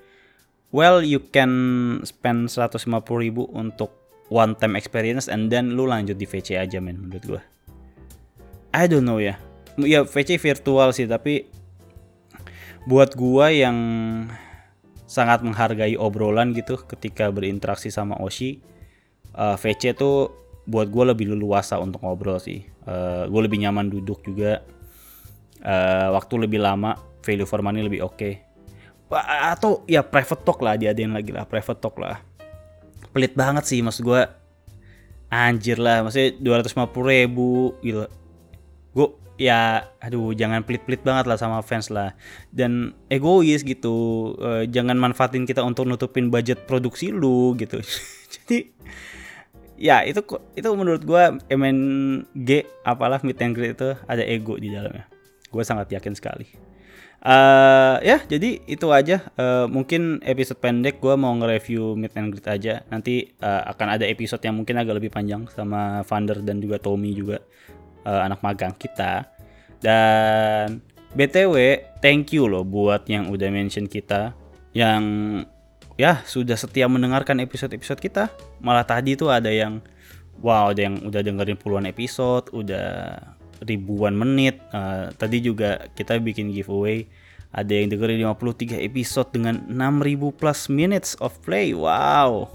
well 0.70 1.02
you 1.02 1.18
can 1.18 1.50
spend 2.06 2.46
150 2.46 2.86
ribu 3.18 3.50
untuk 3.50 4.01
one 4.32 4.56
time 4.56 4.80
experience 4.80 5.28
and 5.28 5.52
then 5.52 5.76
lu 5.76 5.84
lanjut 5.84 6.16
di 6.16 6.24
VC 6.24 6.56
aja 6.56 6.80
men 6.80 6.96
menurut 6.96 7.24
gue 7.28 7.42
I 8.72 8.88
don't 8.88 9.04
know 9.04 9.20
ya. 9.20 9.36
Ya 9.76 10.04
VC 10.04 10.40
virtual 10.40 10.96
sih 10.96 11.04
tapi 11.04 11.44
buat 12.88 13.14
gua 13.14 13.52
yang 13.52 13.76
sangat 15.04 15.44
menghargai 15.44 15.94
obrolan 16.00 16.56
gitu 16.56 16.80
ketika 16.88 17.28
berinteraksi 17.28 17.92
sama 17.92 18.16
Oshi 18.18 18.64
uh, 19.36 19.60
VC 19.60 19.92
tuh 19.92 20.32
buat 20.64 20.88
gue 20.88 21.04
lebih 21.04 21.36
leluasa 21.36 21.76
untuk 21.76 22.00
ngobrol 22.00 22.40
sih. 22.40 22.64
Uh, 22.88 23.28
gue 23.28 23.40
lebih 23.44 23.60
nyaman 23.60 23.92
duduk 23.92 24.24
juga. 24.24 24.64
Uh, 25.62 26.10
waktu 26.16 26.42
lebih 26.42 26.58
lama 26.58 26.98
value 27.22 27.46
for 27.46 27.62
money 27.62 27.84
lebih 27.84 28.02
oke. 28.02 28.18
Okay. 28.18 28.34
atau 29.52 29.84
ya 29.84 30.00
private 30.00 30.40
talk 30.40 30.64
lah 30.64 30.72
dia 30.80 30.96
ada 30.96 31.04
yang 31.04 31.12
lagi 31.12 31.36
lah 31.36 31.44
private 31.44 31.84
talk 31.84 32.00
lah 32.00 32.24
pelit 33.12 33.36
banget 33.36 33.68
sih 33.68 33.84
maksud 33.84 34.02
gue 34.02 34.20
anjir 35.32 35.80
lah 35.80 36.04
maksudnya 36.04 36.36
250 36.40 36.92
ribu 37.08 37.76
gitu. 37.80 38.08
Gue 38.92 39.08
ya 39.40 39.88
aduh 39.98 40.36
jangan 40.36 40.60
pelit-pelit 40.60 41.00
banget 41.00 41.24
lah 41.28 41.36
sama 41.40 41.64
fans 41.64 41.88
lah. 41.88 42.16
Dan 42.52 42.96
egois 43.08 43.64
gitu 43.64 44.32
uh, 44.40 44.64
jangan 44.68 44.96
manfaatin 45.00 45.48
kita 45.48 45.64
untuk 45.64 45.88
nutupin 45.88 46.28
budget 46.28 46.64
produksi 46.68 47.12
lu 47.12 47.56
gitu. 47.56 47.80
Jadi 48.34 48.72
ya 49.80 50.04
itu 50.04 50.20
itu 50.56 50.68
menurut 50.72 51.04
gue 51.04 51.22
MNG 51.48 52.48
apalah 52.84 53.20
meet 53.24 53.40
and 53.40 53.56
greet 53.56 53.76
itu 53.76 53.96
ada 54.04 54.24
ego 54.24 54.56
di 54.60 54.72
dalamnya. 54.72 55.08
Gue 55.52 55.64
sangat 55.64 55.92
yakin 55.92 56.16
sekali 56.16 56.71
uh, 57.22 57.96
ya 58.02 58.18
jadi 58.26 58.62
itu 58.66 58.86
aja 58.90 59.26
uh, 59.38 59.66
mungkin 59.70 60.20
episode 60.26 60.58
pendek 60.58 60.98
gue 60.98 61.14
mau 61.14 61.32
nge-review 61.38 61.94
meet 61.94 62.14
and 62.18 62.34
greet 62.34 62.48
aja 62.48 62.82
nanti 62.90 63.30
uh, 63.40 63.66
akan 63.72 63.98
ada 63.98 64.04
episode 64.08 64.42
yang 64.42 64.58
mungkin 64.58 64.80
agak 64.80 64.98
lebih 64.98 65.10
panjang 65.14 65.46
sama 65.52 66.02
Vander 66.04 66.42
dan 66.42 66.58
juga 66.58 66.82
Tommy 66.82 67.14
juga 67.14 67.40
uh, 68.06 68.20
anak 68.26 68.42
magang 68.42 68.74
kita. 68.74 69.26
Dan 69.82 70.78
BTW, 71.12 71.82
thank 72.00 72.30
you 72.32 72.46
loh 72.46 72.62
buat 72.62 73.06
yang 73.10 73.28
udah 73.30 73.50
mention 73.50 73.90
kita 73.90 74.32
yang 74.72 75.02
ya 76.00 76.24
sudah 76.24 76.56
setia 76.56 76.88
mendengarkan 76.88 77.42
episode-episode 77.42 78.00
kita. 78.00 78.24
Malah 78.62 78.86
tadi 78.86 79.18
tuh 79.18 79.28
ada 79.28 79.50
yang 79.50 79.82
wow, 80.40 80.70
ada 80.70 80.86
yang 80.86 81.02
udah 81.02 81.20
dengerin 81.20 81.58
puluhan 81.58 81.86
episode, 81.90 82.48
udah 82.54 83.18
ribuan 83.62 84.18
menit. 84.18 84.58
Uh, 84.74 85.10
tadi 85.16 85.38
juga 85.42 85.88
kita 85.94 86.18
bikin 86.18 86.50
giveaway 86.50 87.06
ada 87.52 87.72
yang 87.72 87.92
dengerin 87.92 88.24
53 88.24 88.80
episode 88.80 89.28
dengan 89.30 89.62
6000 89.68 90.38
plus 90.38 90.60
minutes 90.72 91.14
of 91.20 91.36
play. 91.44 91.76
Wow. 91.76 92.48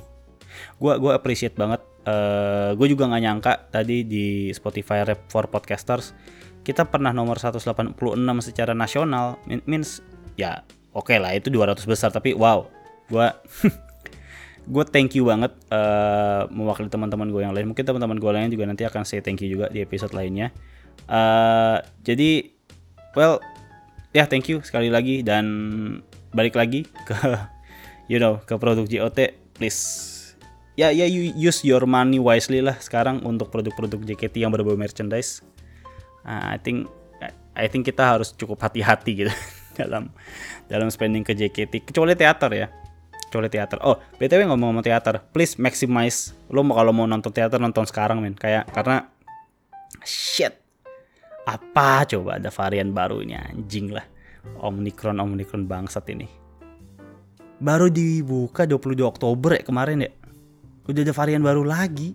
Gua 0.82 0.98
gua 0.98 1.16
appreciate 1.16 1.54
banget 1.54 1.82
uh, 2.08 2.12
eh, 2.12 2.70
gue 2.74 2.88
juga 2.88 3.04
nggak 3.12 3.22
nyangka 3.22 3.54
tadi 3.70 4.08
di 4.08 4.50
Spotify 4.56 5.04
Rap 5.04 5.28
for 5.28 5.52
Podcasters 5.52 6.16
kita 6.64 6.88
pernah 6.88 7.16
nomor 7.16 7.40
186 7.40 7.96
secara 8.44 8.72
nasional 8.76 9.40
means 9.68 10.04
ya 10.36 10.64
oke 10.92 11.12
okay 11.12 11.18
lah 11.20 11.36
itu 11.36 11.52
200 11.52 11.84
besar 11.88 12.10
tapi 12.12 12.36
wow 12.36 12.68
gue 13.08 13.28
gue 14.74 14.84
thank 14.92 15.16
you 15.16 15.24
banget 15.28 15.56
uh, 15.72 16.44
mewakili 16.52 16.92
teman-teman 16.92 17.32
gue 17.32 17.42
yang 17.44 17.56
lain 17.56 17.72
mungkin 17.72 17.88
teman-teman 17.88 18.20
gue 18.20 18.32
lain 18.32 18.50
juga 18.52 18.68
nanti 18.68 18.84
akan 18.84 19.08
say 19.08 19.24
thank 19.24 19.40
you 19.40 19.48
juga 19.48 19.72
di 19.72 19.80
episode 19.80 20.12
lainnya 20.12 20.52
uh, 21.06 21.86
jadi 22.02 22.50
well 23.14 23.38
ya 24.18 24.24
yeah, 24.24 24.28
thank 24.28 24.50
you 24.50 24.66
sekali 24.66 24.90
lagi 24.90 25.22
dan 25.22 25.46
balik 26.34 26.58
lagi 26.58 26.90
ke 27.06 27.14
you 28.12 28.18
know 28.18 28.42
ke 28.44 28.58
produk 28.58 28.90
JOT 28.90 29.38
please. 29.58 30.14
Ya 30.78 30.94
ya 30.94 31.10
you 31.10 31.34
use 31.34 31.66
your 31.66 31.90
money 31.90 32.22
wisely 32.22 32.62
lah 32.62 32.78
sekarang 32.78 33.26
untuk 33.26 33.50
produk-produk 33.50 33.98
JKT 34.14 34.46
yang 34.46 34.54
berbau 34.54 34.78
merchandise. 34.78 35.42
Uh, 36.22 36.54
I 36.54 36.62
think 36.62 36.86
I 37.58 37.66
think 37.66 37.90
kita 37.90 38.06
harus 38.06 38.30
cukup 38.38 38.62
hati-hati 38.62 39.26
gitu 39.26 39.34
dalam 39.82 40.14
dalam 40.70 40.94
spending 40.94 41.26
ke 41.26 41.34
JKT 41.34 41.90
kecuali 41.90 42.14
teater 42.14 42.54
ya. 42.54 42.70
Kecuali 43.28 43.50
teater. 43.50 43.82
Oh 43.82 43.98
btw 44.22 44.46
ngomong-ngomong 44.46 44.86
teater 44.86 45.18
please 45.34 45.58
maximize. 45.58 46.38
Lo 46.54 46.62
kalau 46.70 46.94
mau 46.94 47.10
nonton 47.10 47.34
teater 47.34 47.58
nonton 47.58 47.90
sekarang 47.90 48.22
men. 48.22 48.38
Kayak 48.38 48.70
karena 48.70 49.10
shit 50.06 50.67
apa 51.48 52.04
coba 52.04 52.36
ada 52.36 52.52
varian 52.52 52.92
baru 52.92 53.24
ini 53.24 53.40
anjing 53.40 53.96
lah. 53.96 54.04
Omicron 54.60 55.24
Omicron 55.24 55.64
bangsat 55.64 56.04
ini. 56.12 56.28
Baru 57.58 57.88
dibuka 57.88 58.68
22 58.68 59.00
Oktober 59.08 59.56
ya 59.56 59.64
kemarin 59.64 60.04
ya. 60.04 60.12
Udah 60.92 61.02
ada 61.08 61.14
varian 61.16 61.40
baru 61.40 61.64
lagi. 61.64 62.12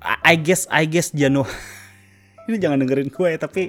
I 0.00 0.40
guess 0.40 0.64
I 0.72 0.88
guess 0.88 1.12
Januari 1.12 1.52
ini 2.48 2.56
jangan 2.56 2.80
dengerin 2.80 3.12
gue 3.12 3.28
ya 3.36 3.38
tapi 3.38 3.68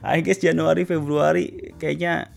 I 0.00 0.24
guess 0.24 0.40
Januari 0.40 0.88
Februari 0.88 1.76
kayaknya 1.76 2.32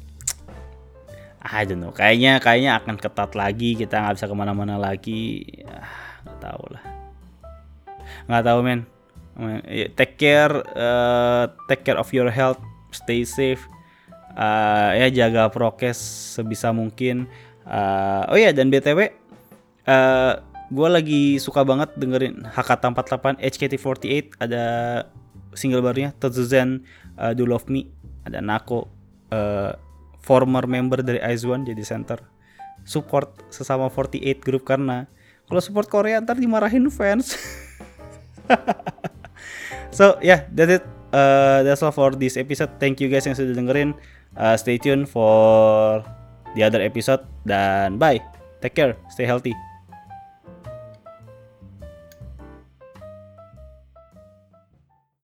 I 1.48 1.63
don't 1.63 1.80
know. 1.80 1.96
Kayaknya 1.96 2.44
kayaknya 2.44 2.72
akan 2.84 3.00
ketat 3.00 3.32
lagi 3.39 3.80
kita 3.80 4.04
nggak 4.04 4.20
bisa 4.20 4.28
ke 4.28 4.36
mana-mana 4.36 4.76
lagi. 4.76 5.41
Ah, 5.63 6.20
nggak 6.28 6.39
tahu 6.44 6.63
lah. 6.76 6.84
Nggak 8.28 8.44
tahu 8.46 8.60
men 8.67 8.84
take 9.96 10.15
care 10.20 10.54
uh, 10.76 11.52
take 11.72 11.84
care 11.88 12.00
of 12.00 12.10
your 12.12 12.30
health 12.30 12.60
stay 12.91 13.24
safe. 13.24 13.63
Uh, 14.32 14.96
ya 14.96 15.08
jaga 15.12 15.52
prokes 15.52 16.00
sebisa 16.39 16.72
mungkin. 16.72 17.28
Uh, 17.67 18.26
oh 18.32 18.38
ya 18.39 18.50
dan 18.50 18.74
btw 18.74 19.13
uh, 19.86 20.34
gue 20.74 20.89
lagi 20.89 21.24
suka 21.38 21.62
banget 21.62 21.94
dengerin 21.94 22.41
Hakata 22.50 22.89
48 22.89 23.38
HKT48 23.38 24.41
ada 24.41 24.63
single 25.54 25.86
barunya 25.86 26.10
Tetsuzen 26.17 26.88
uh, 27.22 27.38
Do 27.38 27.46
Love 27.46 27.70
Me 27.70 27.86
ada 28.26 28.41
Nako 28.41 28.89
uh, 29.30 29.78
former 30.22 30.65
member 30.70 31.02
dari 31.02 31.20
One 31.44 31.65
jadi 31.65 31.84
center. 31.84 32.22
Support 32.82 33.54
sesama 33.54 33.94
48 33.94 34.41
grup 34.41 34.65
karena 34.65 35.06
kalau 35.46 35.62
support 35.62 35.86
Korea 35.91 36.17
ntar 36.24 36.39
dimarahin 36.39 36.88
fans 36.89 37.36
so 39.92 40.18
yeah 40.24 40.48
that's 40.52 40.82
it. 40.82 40.84
Uh, 41.12 41.64
that's 41.64 41.84
all 41.84 41.92
for 41.92 42.16
this 42.16 42.40
episode. 42.40 42.72
Thank 42.80 43.04
you 43.04 43.12
guys 43.12 43.28
yang 43.28 43.36
sudah 43.36 43.52
dengerin. 43.52 43.96
Uh, 44.32 44.56
stay 44.56 44.80
tuned 44.80 45.12
for 45.12 46.00
the 46.56 46.64
other 46.64 46.80
episode. 46.80 47.24
Dan 47.44 48.00
bye. 48.00 48.24
Take 48.64 48.76
care. 48.78 48.94
Stay 49.12 49.28
healthy 49.28 49.52